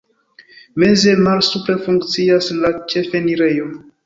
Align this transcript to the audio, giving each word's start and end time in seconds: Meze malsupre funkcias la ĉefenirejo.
Meze 0.83 1.11
malsupre 1.27 1.75
funkcias 1.83 2.51
la 2.63 2.73
ĉefenirejo. 2.95 3.71